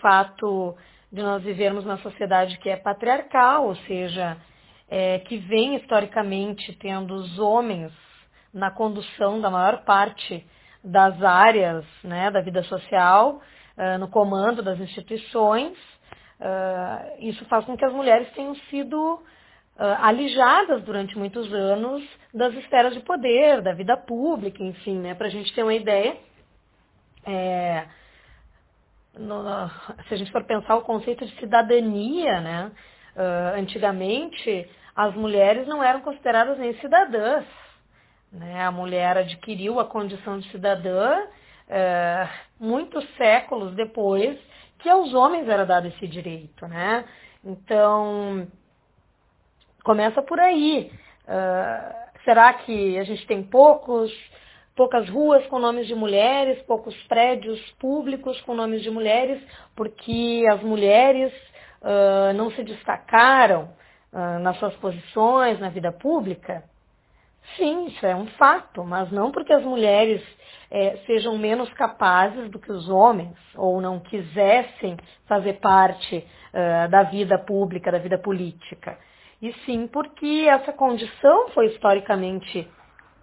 [0.00, 0.76] fato
[1.12, 4.36] de nós vivermos numa sociedade que é patriarcal, ou seja,
[4.88, 7.92] é, que vem historicamente tendo os homens
[8.52, 10.44] na condução da maior parte
[10.82, 13.40] das áreas né, da vida social,
[13.76, 15.76] uh, no comando das instituições.
[16.40, 19.22] Uh, isso faz com que as mulheres tenham sido uh,
[20.02, 22.02] alijadas durante muitos anos
[22.32, 26.16] das esferas de poder, da vida pública, enfim, né, para a gente ter uma ideia.
[27.26, 27.86] É,
[29.18, 29.68] no,
[30.08, 32.72] se a gente for pensar o conceito de cidadania, né,
[33.56, 37.44] antigamente as mulheres não eram consideradas nem cidadãs.
[38.32, 38.64] Né?
[38.64, 41.24] A mulher adquiriu a condição de cidadã
[41.68, 44.38] é, muitos séculos depois
[44.78, 46.66] que aos homens era dado esse direito.
[46.66, 47.04] Né?
[47.44, 48.46] Então,
[49.84, 50.90] começa por aí.
[51.24, 54.10] Uh, será que a gente tem poucos,
[54.78, 59.42] poucas ruas com nomes de mulheres, poucos prédios públicos com nomes de mulheres,
[59.74, 61.32] porque as mulheres
[61.82, 63.70] uh, não se destacaram
[64.12, 66.62] uh, nas suas posições na vida pública?
[67.56, 70.22] Sim, isso é um fato, mas não porque as mulheres
[70.70, 77.02] é, sejam menos capazes do que os homens ou não quisessem fazer parte uh, da
[77.02, 78.96] vida pública, da vida política.
[79.42, 82.68] E sim porque essa condição foi historicamente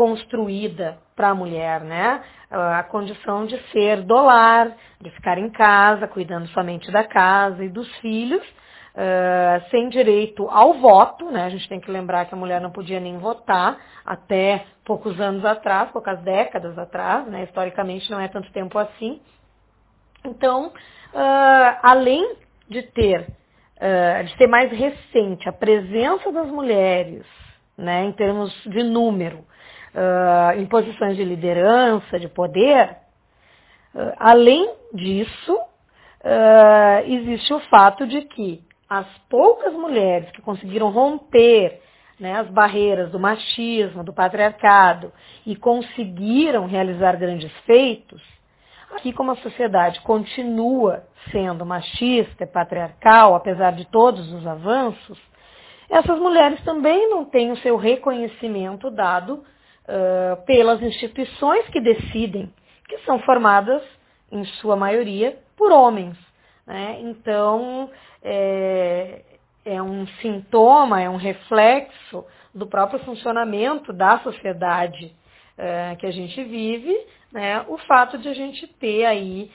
[0.00, 2.22] construída para a mulher, né?
[2.50, 7.68] A condição de ser do lar, de ficar em casa, cuidando somente da casa e
[7.68, 11.44] dos filhos, uh, sem direito ao voto, né?
[11.44, 15.44] A gente tem que lembrar que a mulher não podia nem votar até poucos anos
[15.44, 17.44] atrás, poucas décadas atrás, né?
[17.44, 19.20] Historicamente não é tanto tempo assim.
[20.24, 22.36] Então, uh, além
[22.70, 27.26] de ter, uh, de ser mais recente a presença das mulheres,
[27.76, 29.44] né, em termos de número,
[30.56, 32.96] em posições de liderança, de poder,
[34.18, 35.58] além disso,
[37.06, 41.80] existe o fato de que as poucas mulheres que conseguiram romper
[42.18, 45.12] né, as barreiras do machismo, do patriarcado
[45.46, 48.22] e conseguiram realizar grandes feitos,
[48.92, 55.18] aqui como a sociedade continua sendo machista e patriarcal, apesar de todos os avanços,
[55.88, 59.42] essas mulheres também não têm o seu reconhecimento dado
[60.46, 62.52] pelas instituições que decidem,
[62.88, 63.82] que são formadas,
[64.30, 66.16] em sua maioria, por homens.
[66.66, 66.98] Né?
[67.00, 67.90] Então,
[68.22, 69.22] é,
[69.64, 72.24] é um sintoma, é um reflexo
[72.54, 75.14] do próprio funcionamento da sociedade
[75.98, 76.96] que a gente vive,
[77.30, 77.62] né?
[77.68, 79.50] o fato de a gente ter aí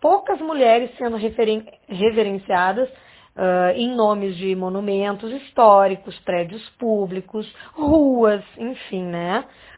[0.00, 2.88] poucas mulheres sendo referen reverenciadas
[3.34, 9.44] Uh, em nomes de monumentos históricos, prédios públicos, ruas, enfim, né?